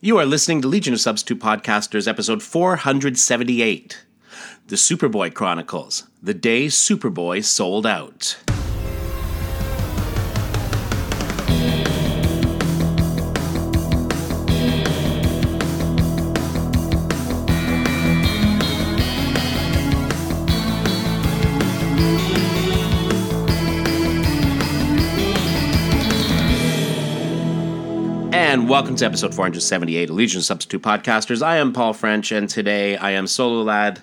[0.00, 4.04] You are listening to Legion of Substitute Podcasters, episode 478
[4.68, 8.36] The Superboy Chronicles The Day Superboy Sold Out.
[28.68, 31.42] Welcome to episode 478 of Legion Substitute Podcasters.
[31.42, 34.02] I am Paul French, and today I am solo lad,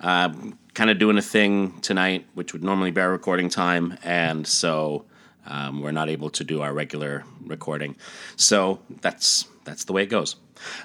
[0.00, 0.30] uh,
[0.72, 5.04] kind of doing a thing tonight, which would normally be recording time, and so
[5.46, 7.96] um, we're not able to do our regular recording.
[8.36, 10.36] So that's that's the way it goes.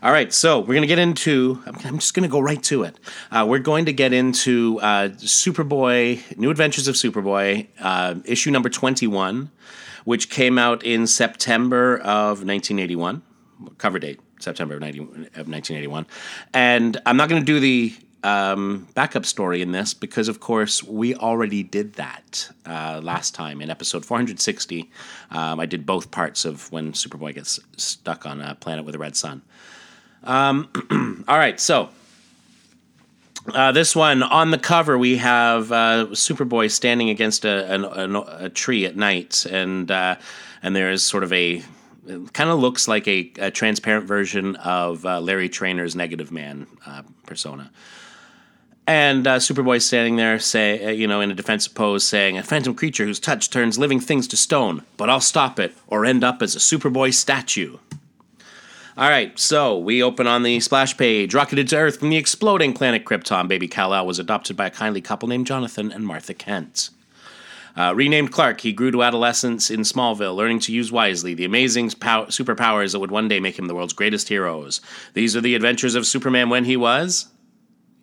[0.03, 1.63] All right, so we're going to get into.
[1.65, 2.99] I'm, I'm just going to go right to it.
[3.31, 8.67] Uh, we're going to get into uh, Superboy, New Adventures of Superboy, uh, issue number
[8.67, 9.49] 21
[10.05, 13.21] which came out in September of 1981.
[13.77, 15.07] Cover date September of, 90, of
[15.47, 16.05] 1981.
[16.53, 17.93] And I'm not going to do the
[18.23, 23.61] um, backup story in this because, of course, we already did that uh, last time
[23.61, 24.89] in episode 460.
[25.31, 28.99] Um, I did both parts of when Superboy gets stuck on a planet with a
[28.99, 29.41] red sun.
[30.23, 31.89] Um, all right, so
[33.47, 38.49] uh, this one on the cover, we have uh, Superboy standing against a, a, a,
[38.49, 40.15] tree at night, and uh,
[40.61, 41.63] and there is sort of a
[42.33, 47.03] kind of looks like a, a, transparent version of uh, Larry Trainer's Negative Man uh,
[47.25, 47.71] persona.
[48.87, 52.75] And uh, Superboy standing there, say, you know, in a defensive pose, saying, "A phantom
[52.75, 56.41] creature whose touch turns living things to stone, but I'll stop it, or end up
[56.41, 57.77] as a Superboy statue."
[58.97, 61.33] All right, so we open on the splash page.
[61.33, 64.99] Rocketed to Earth from the exploding planet Krypton, baby Kal-El was adopted by a kindly
[64.99, 66.89] couple named Jonathan and Martha Kent.
[67.77, 71.89] Uh, renamed Clark, he grew to adolescence in Smallville, learning to use wisely the amazing
[71.91, 74.81] pow- superpowers that would one day make him the world's greatest heroes.
[75.13, 77.27] These are the adventures of Superman when he was.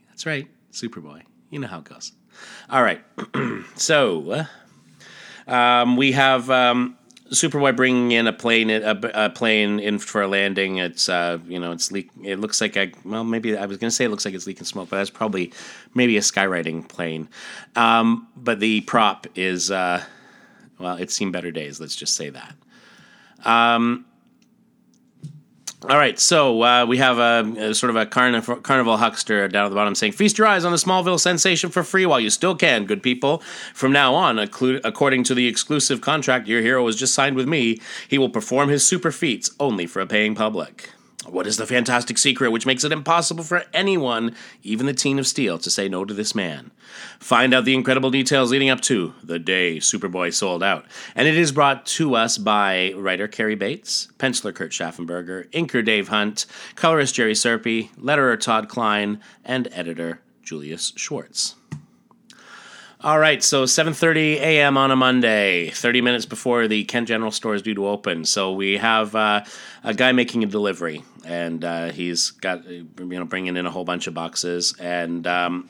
[0.09, 1.22] That's right, Superboy.
[1.50, 2.12] You know how it goes.
[2.70, 3.03] All right,
[3.77, 4.47] so
[5.47, 6.97] um, we have um,
[7.31, 10.78] Superboy bringing in a plane, a, a, plane in for a landing.
[10.78, 12.11] It's uh, you know, it's leak.
[12.25, 14.65] It looks like a well, maybe I was to say it looks like it's leaking
[14.65, 15.53] smoke, but that's probably
[15.94, 17.28] maybe a skywriting plane.
[17.77, 20.03] Um, but the prop is uh,
[20.78, 21.81] well, it's seen better days.
[21.81, 22.55] Let's just say that.
[23.45, 24.06] Um,
[25.83, 29.66] all right, so uh, we have a, a, sort of a carnival, carnival huckster down
[29.66, 32.31] at the bottom saying, "Feast your eyes on the Smallville sensation for free while you
[32.31, 33.39] still can, good people.
[33.75, 37.81] From now on, according to the exclusive contract your hero has just signed with me,
[38.09, 40.91] he will perform his super feats only for a paying public."
[41.26, 45.26] What is the fantastic secret which makes it impossible for anyone, even the Teen of
[45.26, 46.70] Steel, to say no to this man?
[47.18, 50.86] Find out the incredible details leading up to the day Superboy sold out.
[51.16, 56.08] And it is brought to us by writer Cary Bates, penciler Kurt Schaffenberger, inker Dave
[56.08, 56.46] Hunt,
[56.76, 61.56] colorist Jerry Serpe, letterer Todd Klein, and editor Julius Schwartz.
[63.00, 64.76] All right, so 7:30 a.m.
[64.76, 68.25] on a Monday, 30 minutes before the Kent General Store is due to open.
[68.25, 69.44] So we have uh,
[69.84, 73.84] a guy making a delivery, and uh, he's got you know bringing in a whole
[73.84, 75.69] bunch of boxes, and um,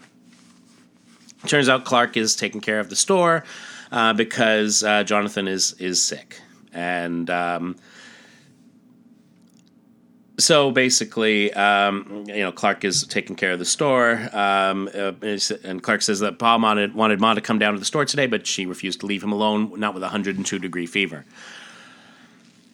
[1.47, 3.45] turns out Clark is taking care of the store
[3.93, 6.41] uh, because uh, Jonathan is is sick,
[6.73, 7.77] and um,
[10.39, 15.13] so basically, um, you know, Clark is taking care of the store, um, uh,
[15.65, 18.27] and Clark says that Pa wanted, wanted Ma to come down to the store today,
[18.27, 21.25] but she refused to leave him alone, not with a 102 degree fever.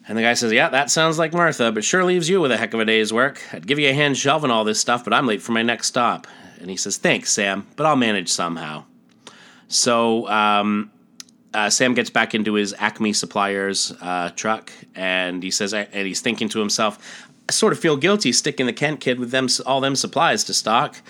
[0.07, 2.57] And the guy says, Yeah, that sounds like Martha, but sure leaves you with a
[2.57, 3.41] heck of a day's work.
[3.51, 5.87] I'd give you a hand shelving all this stuff, but I'm late for my next
[5.87, 6.27] stop.
[6.59, 8.85] And he says, Thanks, Sam, but I'll manage somehow.
[9.67, 10.91] So um,
[11.55, 16.19] uh, Sam gets back into his Acme Suppliers uh, truck, and he says, and he's
[16.19, 19.81] thinking to himself, I sort of feel guilty sticking the Kent kid with them all
[19.81, 21.01] them supplies to stock.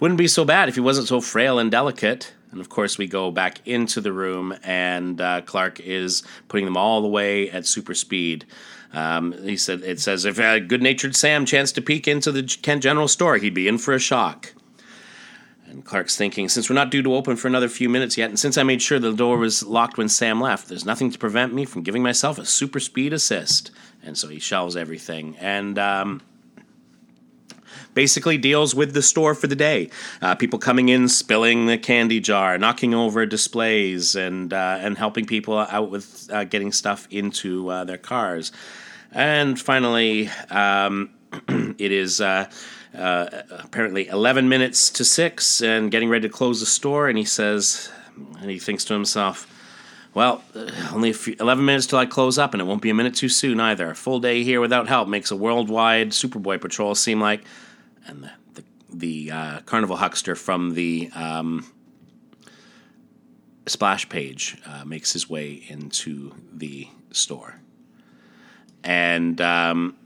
[0.00, 2.32] Wouldn't be so bad if he wasn't so frail and delicate.
[2.50, 6.76] And of course, we go back into the room, and uh, Clark is putting them
[6.76, 8.44] all the way at super speed.
[8.92, 12.82] Um, he said, "It says if a good-natured Sam chanced to peek into the Kent
[12.82, 14.52] General Store, he'd be in for a shock."
[15.66, 18.38] And Clark's thinking, since we're not due to open for another few minutes yet, and
[18.38, 21.54] since I made sure the door was locked when Sam left, there's nothing to prevent
[21.54, 23.70] me from giving myself a super speed assist
[24.02, 26.22] and so he shelves everything and um,
[27.94, 29.90] basically deals with the store for the day.
[30.20, 35.26] Uh, people coming in, spilling the candy jar, knocking over displays, and uh, and helping
[35.26, 38.52] people out with uh, getting stuff into uh, their cars.
[39.10, 41.10] And finally, um,
[41.78, 42.20] it is.
[42.20, 42.50] Uh,
[42.94, 47.24] uh, apparently 11 minutes to 6 and getting ready to close the store and he
[47.24, 47.90] says
[48.38, 49.48] and he thinks to himself
[50.14, 52.94] Well, uh, only few, 11 minutes till I close up, and it won't be a
[52.94, 53.90] minute too soon either.
[53.90, 57.44] A full day here without help makes a worldwide Superboy patrol seem like.
[58.06, 61.72] And the, the, the uh, carnival huckster from the um,
[63.66, 67.60] splash page uh, makes his way into the store.
[68.84, 69.96] And um,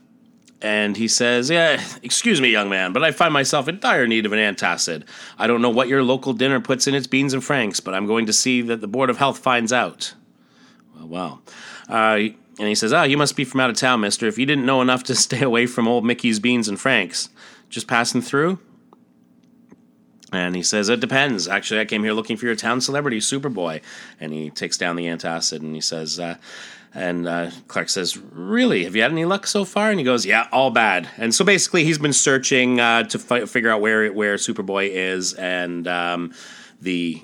[0.62, 4.26] and he says, Yeah, excuse me, young man, but I find myself in dire need
[4.26, 5.04] of an antacid.
[5.38, 8.06] I don't know what your local dinner puts in its beans and franks, but I'm
[8.06, 10.14] going to see that the Board of Health finds out.
[10.94, 11.42] Well, well.
[11.88, 14.26] Uh, and he says, Ah, you must be from out of town, mister.
[14.26, 17.28] If you didn't know enough to stay away from old Mickey's beans and franks,
[17.68, 18.58] just passing through?
[20.32, 21.46] And he says, It depends.
[21.46, 23.82] Actually, I came here looking for your town celebrity, Superboy.
[24.20, 26.36] And he takes down the antacid and he says, uh,
[26.96, 28.84] and uh, Clark says, Really?
[28.84, 29.90] Have you had any luck so far?
[29.90, 31.08] And he goes, Yeah, all bad.
[31.18, 35.34] And so basically, he's been searching uh, to fi- figure out where where Superboy is,
[35.34, 36.32] and um,
[36.80, 37.22] the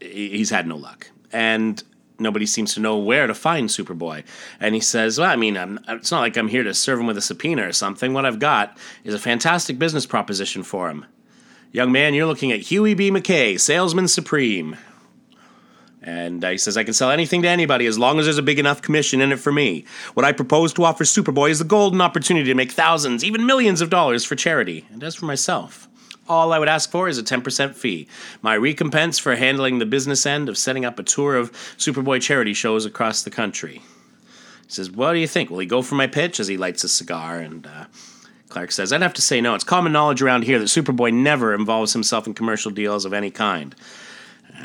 [0.00, 1.10] he's had no luck.
[1.32, 1.82] And
[2.18, 4.24] nobody seems to know where to find Superboy.
[4.60, 7.06] And he says, Well, I mean, I'm, it's not like I'm here to serve him
[7.06, 8.12] with a subpoena or something.
[8.12, 11.06] What I've got is a fantastic business proposition for him.
[11.72, 13.10] Young man, you're looking at Huey B.
[13.10, 14.76] McKay, salesman supreme.
[16.06, 18.42] And uh, he says, I can sell anything to anybody as long as there's a
[18.42, 19.84] big enough commission in it for me.
[20.14, 23.80] What I propose to offer Superboy is the golden opportunity to make thousands, even millions
[23.80, 24.86] of dollars for charity.
[24.92, 25.88] And as for myself,
[26.28, 28.06] all I would ask for is a 10% fee.
[28.40, 32.54] My recompense for handling the business end of setting up a tour of Superboy charity
[32.54, 33.82] shows across the country.
[34.64, 35.50] He says, What do you think?
[35.50, 36.38] Will he go for my pitch?
[36.38, 37.38] As he lights a cigar.
[37.40, 37.86] And uh,
[38.48, 39.56] Clark says, I'd have to say no.
[39.56, 43.30] It's common knowledge around here that Superboy never involves himself in commercial deals of any
[43.30, 43.74] kind.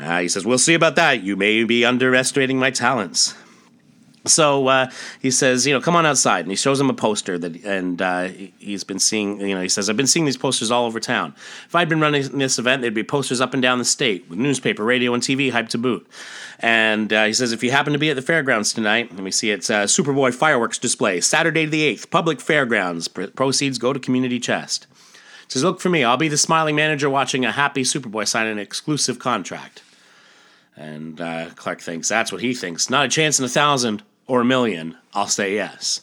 [0.00, 1.22] Uh, he says, We'll see about that.
[1.22, 3.34] You may be underestimating my talents.
[4.24, 4.90] So uh,
[5.20, 8.00] he says, you know, come on outside, and he shows him a poster that, and
[8.00, 8.28] uh,
[8.58, 11.34] he's been seeing, you know, he says, I've been seeing these posters all over town.
[11.66, 14.38] If I'd been running this event, there'd be posters up and down the state with
[14.38, 16.06] newspaper, radio, and TV hyped to boot.
[16.60, 19.32] And uh, he says, if you happen to be at the fairgrounds tonight, let me
[19.32, 23.08] see, it's uh, Superboy fireworks display, Saturday the eighth, public fairgrounds.
[23.08, 24.86] proceeds go to community chest.
[25.52, 26.02] Says, look for me.
[26.02, 29.82] I'll be the smiling manager watching a happy Superboy sign an exclusive contract.
[30.78, 32.88] And uh, Clark thinks that's what he thinks.
[32.88, 36.00] Not a chance in a thousand or a million, I'll say yes.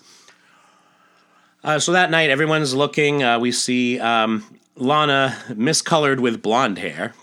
[1.63, 3.23] Uh, so that night, everyone's looking.
[3.23, 7.15] Uh, we see um, Lana miscolored with blonde hair,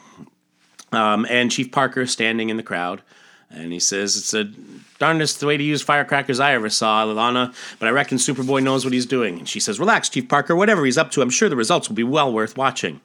[0.90, 3.02] um, and Chief Parker standing in the crowd.
[3.50, 4.52] And he says, It's the
[4.98, 8.92] darndest way to use firecrackers I ever saw, Lana, but I reckon Superboy knows what
[8.92, 9.38] he's doing.
[9.38, 11.96] And she says, Relax, Chief Parker, whatever he's up to, I'm sure the results will
[11.96, 13.00] be well worth watching.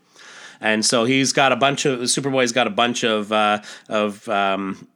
[0.60, 4.88] And so he's got a bunch of, Superboy's got a bunch of, uh, of, um,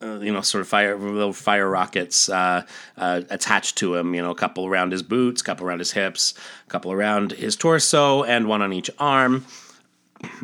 [0.00, 2.62] uh, you know, sort of fire little fire rockets uh,
[2.96, 4.14] uh, attached to him.
[4.14, 6.34] You know, a couple around his boots, a couple around his hips,
[6.66, 9.44] a couple around his torso, and one on each arm.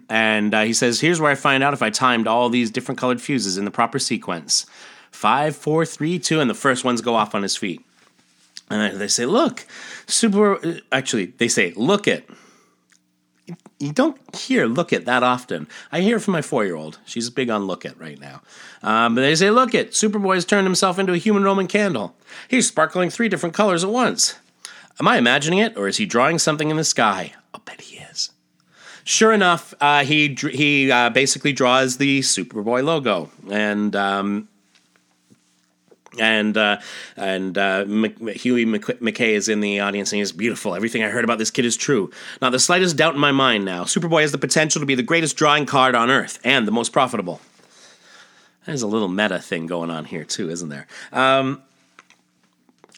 [0.08, 2.98] And uh, he says, "Here's where I find out if I timed all these different
[2.98, 4.66] colored fuses in the proper sequence:
[5.14, 7.84] five, four, three, two, and the first ones go off on his feet."
[8.70, 9.66] And they say, "Look,
[10.06, 12.28] super." Uh, actually, they say, "Look it."
[13.78, 15.66] you don't hear look it that often.
[15.92, 16.98] I hear it from my four year old.
[17.04, 18.42] She's big on look it right now.
[18.82, 22.14] Um, but they say, look it, Superboy has turned himself into a human Roman candle.
[22.48, 24.36] He's sparkling three different colors at once.
[25.00, 27.34] Am I imagining it, or is he drawing something in the sky?
[27.52, 28.30] I'll bet he is.
[29.02, 34.48] Sure enough, uh, he he uh, basically draws the Superboy logo, and um,
[36.18, 36.80] and uh,
[37.16, 40.74] and uh, Huey McKay is in the audience and he's beautiful.
[40.74, 42.10] Everything I heard about this kid is true.
[42.40, 43.84] Not the slightest doubt in my mind now.
[43.84, 46.92] Superboy has the potential to be the greatest drawing card on Earth and the most
[46.92, 47.40] profitable.
[48.66, 50.86] There's a little meta thing going on here too, isn't there?
[51.12, 51.62] Um,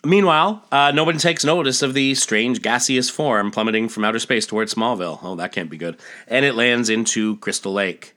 [0.04, 4.74] meanwhile, uh, nobody takes notice of the strange gaseous form plummeting from outer space towards
[4.74, 5.18] Smallville.
[5.22, 5.96] Oh, that can't be good.
[6.28, 8.14] And it lands into Crystal Lake.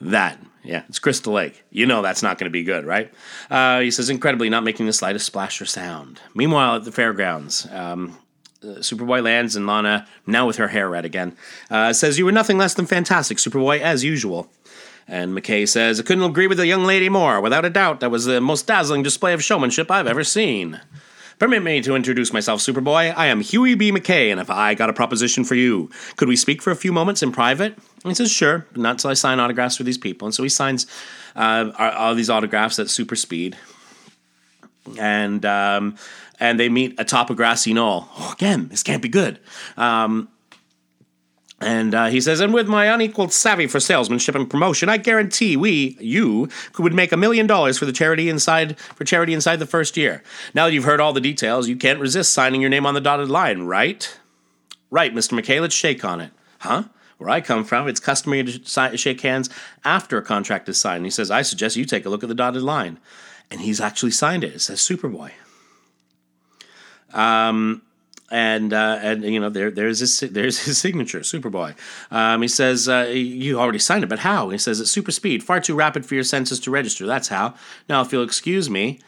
[0.00, 1.64] That yeah, it's Crystal Lake.
[1.70, 3.12] You know that's not going to be good, right?
[3.50, 6.20] Uh, he says, incredibly, not making the slightest splash or sound.
[6.34, 8.18] Meanwhile, at the fairgrounds, um,
[8.62, 11.36] uh, Superboy lands and Lana, now with her hair red again,
[11.70, 14.50] uh, says, You were nothing less than fantastic, Superboy, as usual.
[15.06, 17.40] And McKay says, I couldn't agree with the young lady more.
[17.40, 20.80] Without a doubt, that was the most dazzling display of showmanship I've ever seen.
[21.38, 23.14] Permit me to introduce myself, Superboy.
[23.16, 23.92] I am Huey B.
[23.92, 26.92] McKay, and if I got a proposition for you, could we speak for a few
[26.92, 27.74] moments in private?
[27.76, 30.26] And he says, sure, but not until I sign autographs for these people.
[30.26, 30.86] And so he signs
[31.36, 33.56] uh, all these autographs at super speed.
[34.98, 35.96] And um,
[36.40, 38.08] and they meet atop a grassy knoll.
[38.16, 39.38] Oh, again, this can't be good.
[39.76, 40.28] Um,
[41.60, 45.56] and uh, he says, and with my unequaled savvy for salesmanship and promotion, I guarantee
[45.56, 46.48] we, you,
[46.78, 50.22] would make a million dollars for the charity inside for charity inside the first year.
[50.54, 53.00] Now that you've heard all the details, you can't resist signing your name on the
[53.00, 54.18] dotted line, right?
[54.90, 55.38] Right, Mr.
[55.38, 55.60] McKay.
[55.60, 56.84] Let's shake on it, huh?
[57.18, 59.50] Where I come from, it's customary to shake hands
[59.84, 61.04] after a contract is signed.
[61.04, 63.00] He says, I suggest you take a look at the dotted line.
[63.50, 64.54] And he's actually signed it.
[64.54, 65.32] It says Superboy.
[67.12, 67.82] Um,
[68.30, 71.74] and uh, and you know there there's his there's his signature, Superboy.
[72.10, 74.50] Um, he says uh, you already signed it, but how?
[74.50, 77.06] He says it's super speed, far too rapid for your senses to register.
[77.06, 77.54] That's how.
[77.88, 79.00] Now, if you'll excuse me,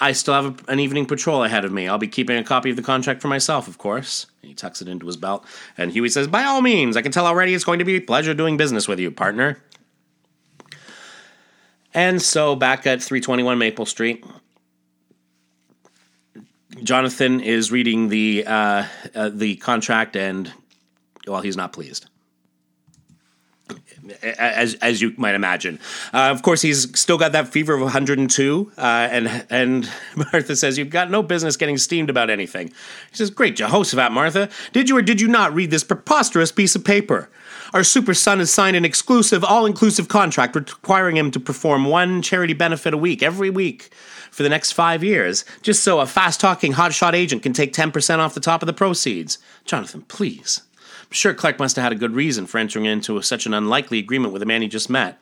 [0.00, 1.88] I still have a, an evening patrol ahead of me.
[1.88, 4.26] I'll be keeping a copy of the contract for myself, of course.
[4.42, 5.44] And he tucks it into his belt,
[5.76, 8.00] and Huey says, "By all means, I can tell already it's going to be a
[8.00, 9.62] pleasure doing business with you, partner."
[11.94, 14.24] And so back at 321 Maple Street,
[16.82, 20.52] Jonathan is reading the uh, uh, the contract, and
[21.26, 22.06] well, he's not pleased,
[24.22, 25.78] as as you might imagine.
[26.12, 30.78] Uh, of course, he's still got that fever of 102, uh, and and Martha says,
[30.78, 34.96] "You've got no business getting steamed about anything." He says, "Great Jehoshaphat, Martha, did you
[34.96, 37.28] or did you not read this preposterous piece of paper?"
[37.74, 42.22] Our super son has signed an exclusive, all inclusive contract requiring him to perform one
[42.22, 43.90] charity benefit a week, every week,
[44.30, 48.18] for the next five years, just so a fast talking hotshot agent can take 10%
[48.18, 49.38] off the top of the proceeds.
[49.64, 50.62] Jonathan, please.
[51.08, 53.98] I'm sure Clark must have had a good reason for entering into such an unlikely
[53.98, 55.18] agreement with a man he just met.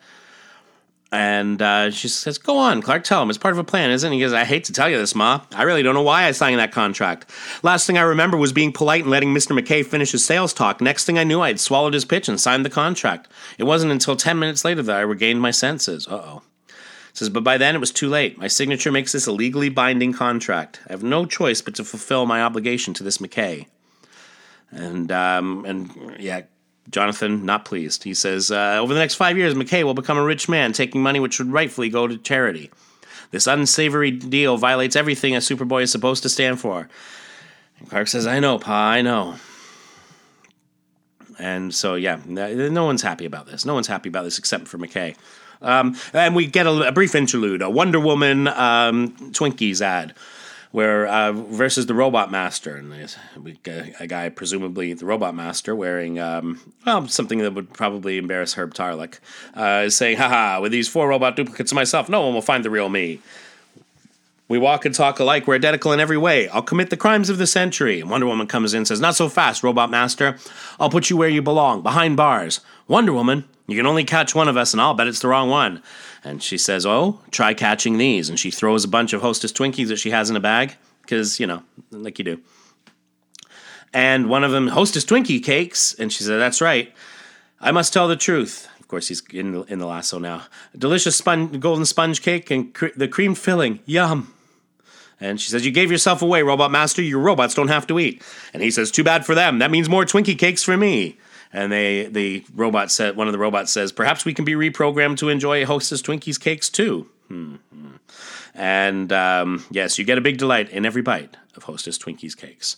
[1.13, 3.29] And uh, she says, Go on, Clark, tell him.
[3.29, 4.15] It's part of a plan, isn't it?
[4.15, 5.39] He goes, I hate to tell you this, Ma.
[5.53, 7.29] I really don't know why I signed that contract.
[7.63, 9.57] Last thing I remember was being polite and letting Mr.
[9.57, 10.81] McKay finish his sales talk.
[10.81, 13.29] Next thing I knew, I had swallowed his pitch and signed the contract.
[13.57, 16.05] It wasn't until 10 minutes later that I regained my senses.
[16.07, 16.41] Uh oh.
[17.13, 18.37] Says, but by then it was too late.
[18.37, 20.81] My signature makes this a legally binding contract.
[20.87, 23.65] I have no choice but to fulfill my obligation to this McKay.
[24.71, 26.41] And um, and yeah,
[26.89, 28.03] Jonathan, not pleased.
[28.03, 31.01] He says, uh, Over the next five years, McKay will become a rich man, taking
[31.01, 32.71] money which would rightfully go to charity.
[33.31, 36.87] This unsavory deal violates everything a Superboy is supposed to stand for.
[37.79, 39.35] And Clark says, I know, Pa, I know.
[41.39, 43.65] And so, yeah, no one's happy about this.
[43.65, 45.15] No one's happy about this except for McKay.
[45.61, 50.13] Um, and we get a, a, brief interlude, a Wonder Woman um, Twinkies ad
[50.71, 52.91] where uh, versus the Robot Master, and
[53.99, 58.73] a guy, presumably the Robot Master, wearing um, well something that would probably embarrass Herb
[58.73, 59.19] Tarlek,
[59.55, 60.61] uh, is saying, "Haha!
[60.61, 63.21] With these four robot duplicates of myself, no one will find the real me."
[64.49, 65.45] We walk and talk alike.
[65.45, 66.47] We're identical in every way.
[66.49, 68.01] I'll commit the crimes of the century.
[68.01, 70.37] Wonder Woman comes in and says, Not so fast, Robot Master.
[70.79, 72.61] I'll put you where you belong, behind bars.
[72.87, 75.49] Wonder Woman, you can only catch one of us, and I'll bet it's the wrong
[75.49, 75.83] one.
[76.23, 78.29] And she says, Oh, try catching these.
[78.29, 81.39] And she throws a bunch of Hostess Twinkies that she has in a bag, because,
[81.41, 82.39] you know, like you do.
[83.93, 85.93] And one of them, Hostess Twinkie cakes.
[85.93, 86.93] And she said, That's right.
[87.59, 88.69] I must tell the truth.
[88.79, 90.43] Of course, he's in the, in the lasso now.
[90.77, 93.81] Delicious spon- golden sponge cake and the cream filling.
[93.85, 94.33] Yum.
[95.19, 97.01] And she says, You gave yourself away, Robot Master.
[97.01, 98.21] Your robots don't have to eat.
[98.53, 99.59] And he says, Too bad for them.
[99.59, 101.17] That means more Twinkie cakes for me
[101.53, 105.17] and they the robot said one of the robots says perhaps we can be reprogrammed
[105.17, 107.55] to enjoy hostess twinkies cakes too hmm.
[108.53, 112.77] and um, yes you get a big delight in every bite of hostess twinkies cakes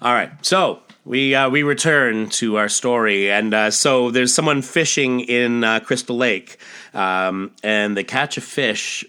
[0.00, 4.62] all right so we uh, we return to our story and uh, so there's someone
[4.62, 6.58] fishing in uh, crystal lake
[6.94, 9.04] um, and they catch a fish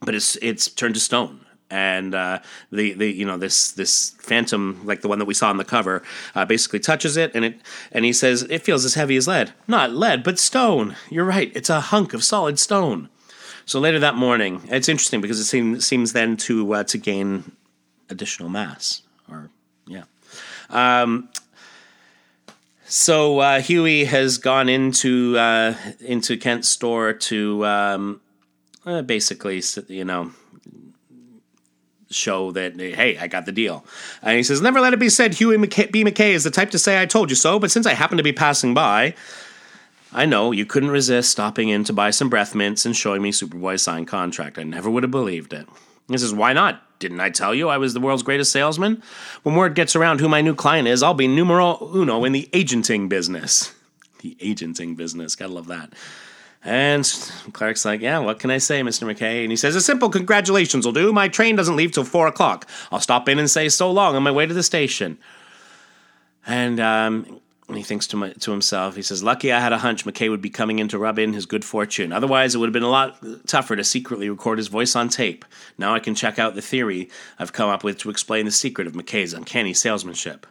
[0.00, 1.40] but it's it's turned to stone.
[1.70, 2.38] And uh,
[2.72, 5.64] the the you know this this phantom like the one that we saw on the
[5.64, 6.02] cover
[6.34, 7.60] uh, basically touches it and it
[7.92, 9.52] and he says it feels as heavy as lead.
[9.66, 10.96] Not lead but stone.
[11.10, 11.52] You're right.
[11.54, 13.10] It's a hunk of solid stone.
[13.66, 17.52] So later that morning it's interesting because it seems seems then to uh, to gain
[18.08, 19.50] additional mass or
[19.86, 20.04] yeah.
[20.70, 21.28] Um,
[22.86, 28.20] so uh, Huey has gone into uh, into Kent's store to um,
[28.88, 30.32] uh, basically you know
[32.10, 33.84] show that hey, I got the deal.
[34.22, 35.64] And he says, "Never let it be said Huey B.
[36.04, 37.58] McKay is the type to say I told you so.
[37.58, 39.14] But since I happened to be passing by."
[40.10, 43.30] I know you couldn't resist stopping in to buy some breath mints and showing me
[43.30, 44.58] Superboy's signed contract.
[44.58, 45.68] I never would have believed it.
[46.08, 46.82] He says, Why not?
[46.98, 49.02] Didn't I tell you I was the world's greatest salesman?
[49.42, 52.48] When word gets around who my new client is, I'll be numero uno in the
[52.52, 53.74] agenting business.
[54.20, 55.36] The agenting business.
[55.36, 55.92] Gotta love that.
[56.64, 57.04] And
[57.52, 59.10] Clark's like, Yeah, what can I say, Mr.
[59.10, 59.42] McKay?
[59.42, 61.12] And he says, A simple congratulations will do.
[61.12, 62.68] My train doesn't leave till four o'clock.
[62.90, 65.18] I'll stop in and say so long on my way to the station.
[66.46, 67.40] And um,
[67.74, 70.40] he thinks to, my, to himself, he says, Lucky I had a hunch McKay would
[70.40, 72.12] be coming in to rub in his good fortune.
[72.12, 75.44] Otherwise, it would have been a lot tougher to secretly record his voice on tape.
[75.76, 78.86] Now I can check out the theory I've come up with to explain the secret
[78.86, 80.46] of McKay's uncanny salesmanship.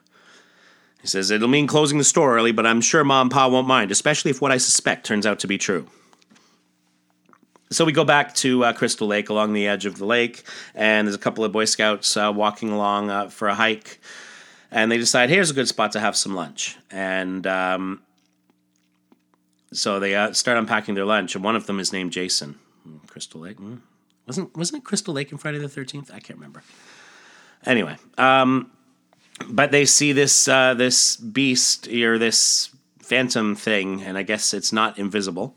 [1.02, 3.68] He says, It'll mean closing the store early, but I'm sure Mom and Pa won't
[3.68, 5.88] mind, especially if what I suspect turns out to be true.
[7.70, 11.06] So we go back to uh, Crystal Lake along the edge of the lake, and
[11.06, 14.00] there's a couple of Boy Scouts uh, walking along uh, for a hike.
[14.72, 16.78] and they decide here's a good spot to have some lunch.
[16.90, 18.02] And um,
[19.74, 22.58] so they uh, start unpacking their lunch, and one of them is named Jason.
[23.08, 23.58] Crystal Lake.
[23.58, 23.76] Hmm.
[24.28, 26.10] Wasn't wasn't it Crystal Lake in Friday the Thirteenth?
[26.14, 26.64] I can't remember.
[27.66, 28.72] Anyway, um,
[29.50, 34.74] but they see this uh, this beast or this phantom thing, and I guess it's
[34.74, 35.56] not invisible.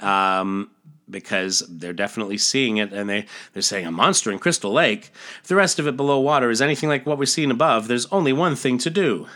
[0.00, 0.70] Um,
[1.10, 5.10] because they're definitely seeing it and they, they're saying a monster in Crystal Lake.
[5.42, 8.06] If the rest of it below water is anything like what we're seeing above, there's
[8.06, 9.26] only one thing to do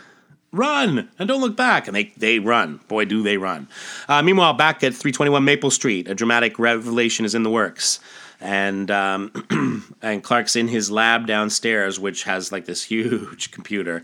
[0.51, 1.87] run and don't look back.
[1.87, 2.79] And they, they run.
[2.87, 3.67] Boy, do they run.
[4.07, 7.99] Uh, meanwhile, back at 321 Maple Street, a dramatic revelation is in the works.
[8.39, 14.03] And um, and Clark's in his lab downstairs, which has like this huge computer,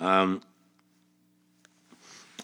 [0.00, 0.42] um,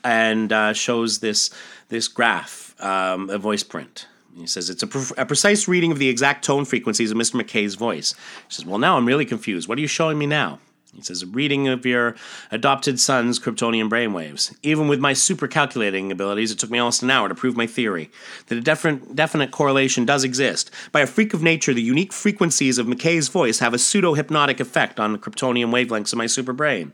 [0.04, 1.50] and uh, shows this
[1.88, 4.06] this graph, um, a voice print.
[4.36, 7.40] He says it's a, pre- a, precise reading of the exact tone frequencies of Mr.
[7.40, 8.14] McKay's voice.
[8.48, 9.68] He says, "Well, now I'm really confused.
[9.68, 10.58] What are you showing me now?"
[10.94, 12.14] He says, a reading of your
[12.50, 14.56] adopted son's Kryptonian brainwaves.
[14.62, 17.66] Even with my super calculating abilities, it took me almost an hour to prove my
[17.66, 18.10] theory
[18.46, 20.70] that a definite, definite correlation does exist.
[20.92, 24.60] By a freak of nature, the unique frequencies of McKay's voice have a pseudo hypnotic
[24.60, 26.92] effect on the Kryptonian wavelengths of my super brain.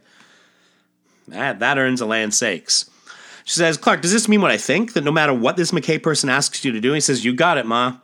[1.29, 2.91] That, that earns a land sakes.
[3.45, 4.93] She says, Clark, does this mean what I think?
[4.93, 7.59] That no matter what this McKay person asks you to do, he says, You got
[7.59, 7.99] it, Ma.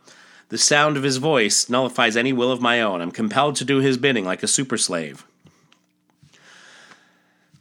[0.48, 3.00] The sound of his voice nullifies any will of my own.
[3.00, 5.25] I'm compelled to do his bidding like a super slave.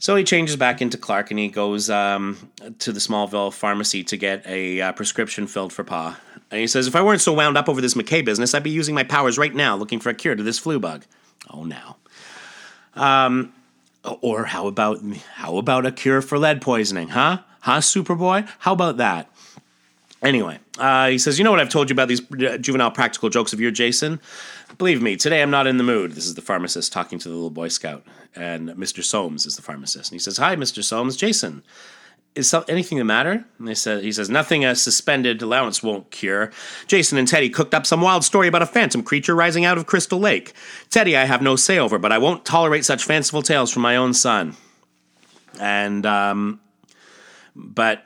[0.05, 2.38] So he changes back into Clark and he goes um,
[2.77, 6.19] to the Smallville pharmacy to get a uh, prescription filled for Pa.
[6.51, 8.69] And he says, If I weren't so wound up over this McKay business, I'd be
[8.69, 11.05] using my powers right now looking for a cure to this flu bug.
[11.50, 11.97] Oh, now.
[12.93, 13.51] Um,
[14.21, 15.00] or how about
[15.33, 17.39] how about a cure for lead poisoning, huh?
[17.62, 18.47] Huh, Superboy?
[18.59, 19.27] How about that?
[20.21, 23.29] Anyway, uh, he says, You know what I've told you about these uh, juvenile practical
[23.29, 24.19] jokes of your Jason?
[24.77, 26.13] Believe me, today I'm not in the mood.
[26.13, 28.03] This is the pharmacist talking to the little Boy Scout.
[28.36, 29.03] And Mr.
[29.03, 30.12] Soames is the pharmacist.
[30.12, 30.84] And he says, Hi, Mr.
[30.84, 31.15] Soames.
[31.15, 31.63] Jason,
[32.34, 33.46] is anything the matter?
[33.58, 36.51] And they said, he says, Nothing a suspended allowance won't cure.
[36.88, 39.86] Jason and Teddy cooked up some wild story about a phantom creature rising out of
[39.86, 40.53] Crystal Lake.
[40.89, 43.96] Teddy, I have no say over, but I won't tolerate such fanciful tales from my
[43.96, 44.58] own son.
[45.60, 46.60] And, um,
[47.55, 48.04] but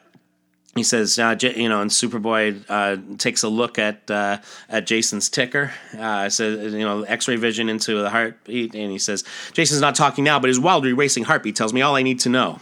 [0.80, 4.38] he says, uh, you know, and Superboy uh, takes a look at uh,
[4.70, 5.72] at Jason's ticker.
[5.98, 10.24] Uh, says, you know, X-ray vision into the heartbeat, and he says, Jason's not talking
[10.24, 12.60] now, but his wildly racing heartbeat tells me all I need to know.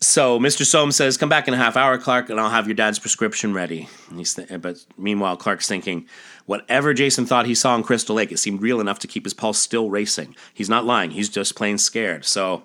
[0.00, 0.66] So Mr.
[0.66, 3.54] Soames says, "Come back in a half hour, Clark, and I'll have your dad's prescription
[3.54, 6.06] ready." Th- but meanwhile, Clark's thinking,
[6.44, 9.32] whatever Jason thought he saw in Crystal Lake, it seemed real enough to keep his
[9.32, 10.34] pulse still racing.
[10.52, 12.24] He's not lying; he's just plain scared.
[12.24, 12.64] So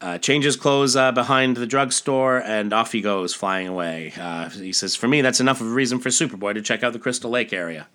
[0.00, 4.12] uh, changes clothes uh, behind the drugstore, and off he goes, flying away.
[4.18, 6.92] Uh, he says, For me, that's enough of a reason for Superboy to check out
[6.92, 7.86] the Crystal Lake area.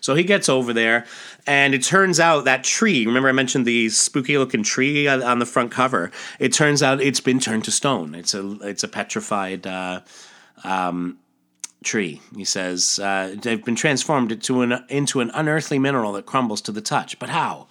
[0.00, 1.06] So he gets over there,
[1.46, 5.46] and it turns out that tree remember, I mentioned the spooky looking tree on the
[5.46, 6.10] front cover?
[6.38, 8.14] It turns out it's been turned to stone.
[8.14, 9.66] It's a, it's a petrified.
[9.66, 10.00] Uh,
[10.62, 11.18] um,
[11.84, 12.20] tree.
[12.34, 16.72] He says uh, they've been transformed into an into an unearthly mineral that crumbles to
[16.72, 17.18] the touch.
[17.18, 17.68] But how?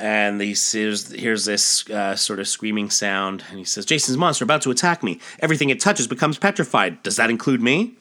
[0.00, 1.04] And he hears,
[1.44, 5.20] this uh, sort of screaming sound, and he says, Jason's monster about to attack me.
[5.40, 7.02] Everything it touches becomes petrified.
[7.02, 7.94] Does that include me?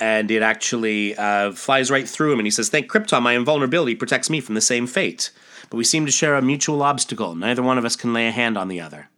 [0.00, 3.94] And it actually uh, flies right through him, and he says, Thank Krypton, my invulnerability
[3.94, 5.30] protects me from the same fate.
[5.70, 7.36] But we seem to share a mutual obstacle.
[7.36, 9.08] Neither one of us can lay a hand on the other.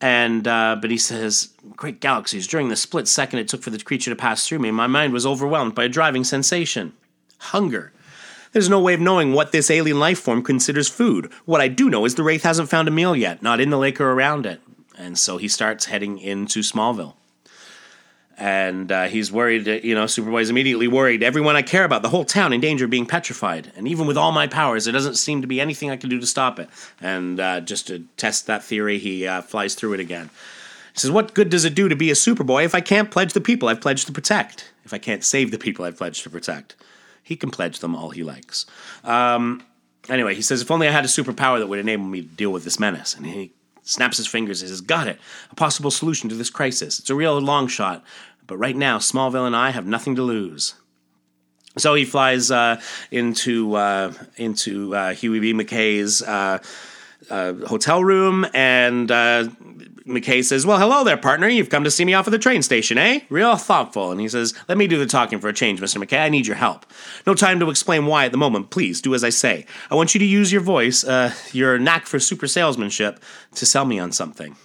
[0.00, 2.48] And uh, but he says, "Great galaxies!
[2.48, 5.12] During the split second it took for the creature to pass through me, my mind
[5.12, 6.92] was overwhelmed by a driving sensation,
[7.38, 7.92] hunger.
[8.52, 11.32] There's no way of knowing what this alien life form considers food.
[11.46, 13.78] What I do know is the Wraith hasn't found a meal yet, not in the
[13.78, 14.60] lake or around it.
[14.98, 17.14] And so he starts heading into Smallville.
[18.36, 21.22] And uh, he's worried, you know, Superboy's immediately worried.
[21.22, 23.72] Everyone I care about, the whole town in danger of being petrified.
[23.76, 26.20] And even with all my powers, there doesn't seem to be anything I can do
[26.20, 26.68] to stop it.
[27.00, 30.30] And uh, just to test that theory, he uh, flies through it again.
[30.92, 33.32] He says, What good does it do to be a Superboy if I can't pledge
[33.32, 34.72] the people I've pledged to protect?
[34.84, 36.74] If I can't save the people I've pledged to protect?
[37.22, 38.66] He can pledge them all he likes.
[39.04, 39.62] Um,
[40.08, 42.50] anyway, he says, if only I had a superpower that would enable me to deal
[42.50, 43.14] with this menace.
[43.14, 45.18] And he snaps his fingers and says, Got it.
[45.50, 46.98] A possible solution to this crisis.
[46.98, 48.04] It's a real long shot,
[48.46, 50.74] but right now, Smallville and I have nothing to lose.
[51.78, 52.80] So he flies uh,
[53.10, 55.54] into uh, into uh, Huey B.
[55.54, 56.22] McKay's
[57.30, 59.48] uh, hotel room, and uh,
[60.06, 61.48] McKay says, Well, hello there, partner.
[61.48, 63.20] You've come to see me off at the train station, eh?
[63.28, 64.10] Real thoughtful.
[64.10, 66.02] And he says, Let me do the talking for a change, Mr.
[66.02, 66.20] McKay.
[66.20, 66.86] I need your help.
[67.26, 68.70] No time to explain why at the moment.
[68.70, 69.66] Please do as I say.
[69.90, 73.20] I want you to use your voice, uh, your knack for super salesmanship,
[73.54, 74.56] to sell me on something.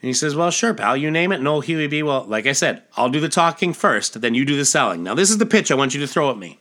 [0.00, 1.40] And he says, Well, sure, pal, you name it.
[1.40, 2.02] No, Huey B.
[2.02, 5.02] Well, like I said, I'll do the talking first, then you do the selling.
[5.02, 6.60] Now, this is the pitch I want you to throw at me.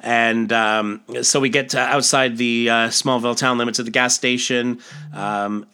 [0.00, 4.80] And um, so we get outside the uh, Smallville town limits at the gas station.
[5.12, 5.66] Um,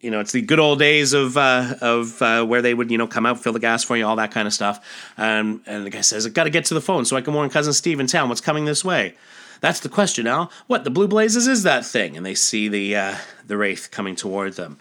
[0.00, 2.98] you know, it's the good old days of uh, of uh, where they would, you
[2.98, 4.84] know, come out, fill the gas for you, all that kind of stuff.
[5.16, 7.34] Um, and the guy says, "I've got to get to the phone so I can
[7.34, 9.14] warn cousin Steve in town what's coming this way."
[9.60, 10.50] That's the question now.
[10.66, 12.16] What the blue blazes is that thing?
[12.16, 14.76] And they see the uh, the wraith coming toward them,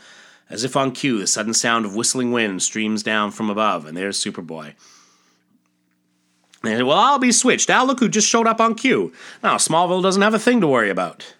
[0.50, 1.20] as if on cue.
[1.20, 4.74] The sudden sound of whistling wind streams down from above, and there's Superboy.
[6.64, 7.70] And well, I'll be switched.
[7.70, 9.12] Al, look who just showed up on cue.
[9.42, 11.36] Now Smallville doesn't have a thing to worry about.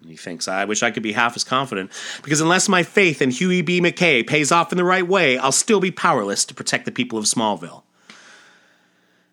[0.00, 1.90] And he thinks, I wish I could be half as confident,
[2.22, 3.80] because unless my faith in Huey B.
[3.80, 7.18] McKay pays off in the right way, I'll still be powerless to protect the people
[7.18, 7.82] of Smallville.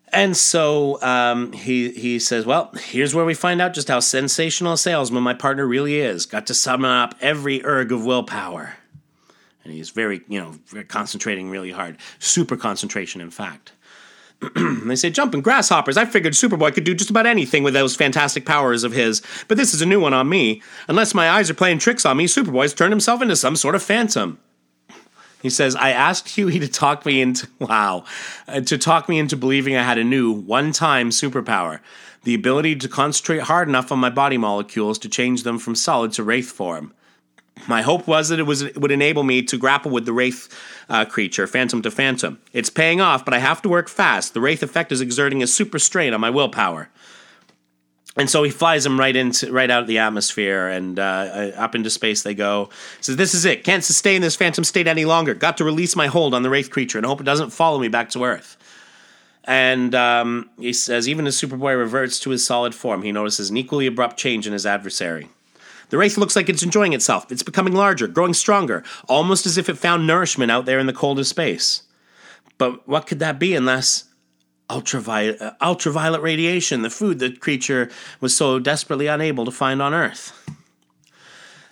[0.08, 4.74] And so um, he he says, "Well, here's where we find out just how sensational
[4.74, 6.24] a salesman my partner really is.
[6.24, 8.74] Got to summon up every erg of willpower,
[9.64, 13.72] and he's very, you know, concentrating really hard, super concentration, in fact."
[14.84, 15.96] they say, jumping grasshoppers.
[15.96, 19.56] I figured Superboy could do just about anything with those fantastic powers of his, but
[19.56, 20.62] this is a new one on me.
[20.88, 23.82] Unless my eyes are playing tricks on me, Superboy's turned himself into some sort of
[23.82, 24.38] phantom.
[25.42, 28.04] He says, I asked Huey to talk me into, wow,
[28.48, 31.80] uh, to talk me into believing I had a new, one time superpower.
[32.22, 36.12] The ability to concentrate hard enough on my body molecules to change them from solid
[36.12, 36.94] to wraith form.
[37.66, 40.54] My hope was that it was it would enable me to grapple with the wraith
[40.88, 42.40] uh, creature, phantom to phantom.
[42.52, 44.34] It's paying off, but I have to work fast.
[44.34, 46.90] The wraith effect is exerting a super strain on my willpower.
[48.16, 51.52] And so he flies him right into right out of the atmosphere and uh, uh
[51.56, 52.70] up into space they go.
[53.00, 53.64] Says, "This is it.
[53.64, 55.34] Can't sustain this phantom state any longer.
[55.34, 57.88] Got to release my hold on the wraith creature and hope it doesn't follow me
[57.88, 58.56] back to Earth."
[59.44, 63.58] And um, he says, even as Superboy reverts to his solid form, he notices an
[63.58, 65.28] equally abrupt change in his adversary.
[65.94, 67.30] The wraith looks like it's enjoying itself.
[67.30, 70.92] It's becoming larger, growing stronger, almost as if it found nourishment out there in the
[70.92, 71.84] coldest space.
[72.58, 74.06] But what could that be unless
[74.68, 79.94] ultraviolet, uh, ultraviolet radiation, the food the creature was so desperately unable to find on
[79.94, 80.32] Earth?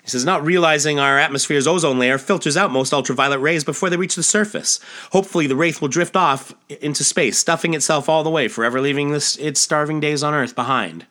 [0.04, 3.96] He says, not realizing our atmosphere's ozone layer filters out most ultraviolet rays before they
[3.96, 4.78] reach the surface.
[5.10, 9.10] Hopefully, the Wraith will drift off into space, stuffing itself all the way, forever leaving
[9.10, 11.06] this, its starving days on Earth behind.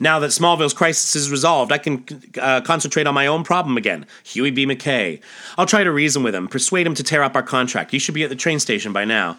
[0.00, 2.04] Now that Smallville's crisis is resolved, I can
[2.40, 4.66] uh, concentrate on my own problem again Huey B.
[4.66, 5.20] McKay.
[5.56, 7.90] I'll try to reason with him, persuade him to tear up our contract.
[7.90, 9.38] He should be at the train station by now.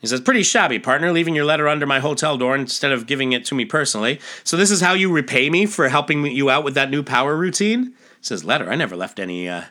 [0.00, 3.32] He says, Pretty shabby, partner, leaving your letter under my hotel door instead of giving
[3.32, 4.20] it to me personally.
[4.44, 7.36] So, this is how you repay me for helping you out with that new power
[7.36, 7.86] routine?
[7.86, 8.70] He says, Letter?
[8.70, 9.64] I never left any, uh,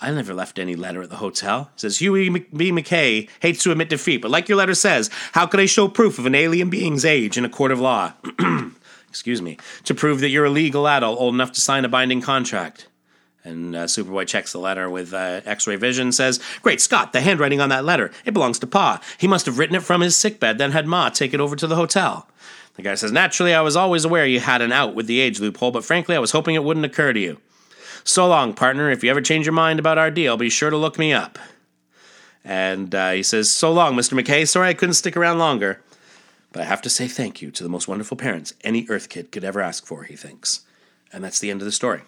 [0.00, 1.70] I never left any letter at the hotel.
[1.74, 2.70] It says Huey B.
[2.70, 6.18] McKay hates to admit defeat, but like your letter says, how could I show proof
[6.18, 8.12] of an alien being's age in a court of law?
[9.08, 9.58] Excuse me.
[9.84, 12.86] To prove that you're a legal adult old enough to sign a binding contract.
[13.42, 16.12] And uh, Superboy checks the letter with uh, X-ray vision.
[16.12, 17.12] Says, "Great Scott!
[17.12, 18.10] The handwriting on that letter.
[18.26, 19.00] It belongs to Pa.
[19.16, 21.66] He must have written it from his sickbed, then had Ma take it over to
[21.66, 22.28] the hotel."
[22.74, 25.40] The guy says, "Naturally, I was always aware you had an out with the age
[25.40, 27.38] loophole, but frankly, I was hoping it wouldn't occur to you."
[28.08, 28.90] So long, partner.
[28.90, 31.38] If you ever change your mind about our deal, be sure to look me up.
[32.42, 34.18] And uh, he says, So long, Mr.
[34.18, 34.48] McKay.
[34.48, 35.82] Sorry I couldn't stick around longer.
[36.50, 39.30] But I have to say thank you to the most wonderful parents any Earth kid
[39.30, 40.62] could ever ask for, he thinks.
[41.12, 42.00] And that's the end of the story.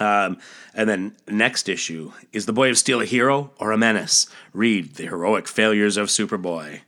[0.00, 0.38] Um,
[0.74, 4.26] and then next issue is the Boy of Steel a hero or a menace?
[4.52, 6.80] Read the heroic failures of Superboy.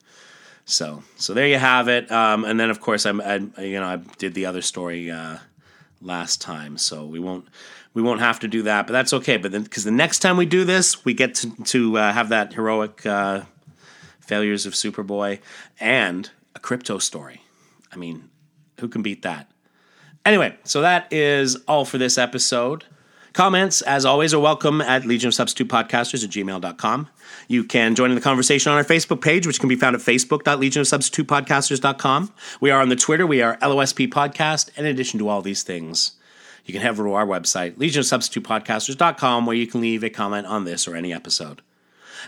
[0.64, 2.10] So, so there you have it.
[2.10, 5.38] Um, and then of course I'm, I, you know, I did the other story uh,
[6.02, 7.46] last time, so we won't
[7.94, 9.36] we won't have to do that, but that's okay.
[9.36, 12.28] But then, because the next time we do this, we get to, to uh, have
[12.28, 13.42] that heroic uh,
[14.20, 15.40] failures of Superboy
[15.80, 17.42] and a Krypto story.
[17.92, 18.28] I mean,
[18.80, 19.50] who can beat that?
[20.24, 22.84] Anyway, so that is all for this episode.
[23.32, 27.08] Comments, as always, are welcome at Legion of Substitute Podcasters at gmail.com.
[27.46, 30.02] You can join in the conversation on our Facebook page, which can be found at
[30.02, 32.32] facebook.legionofsubstitutepodcasters.com.
[32.60, 33.26] We are on the Twitter.
[33.26, 34.76] We are LOSP Podcast.
[34.76, 36.17] In addition to all these things,
[36.68, 40.64] you can head over to our website, legionofsubstitutepodcasters.com, where you can leave a comment on
[40.64, 41.62] this or any episode.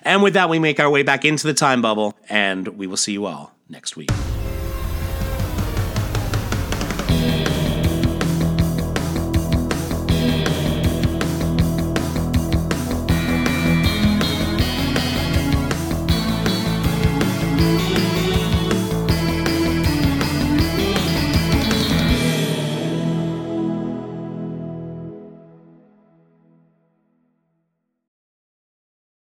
[0.02, 2.96] And with that, we make our way back into the time bubble, and we will
[2.96, 4.10] see you all next week.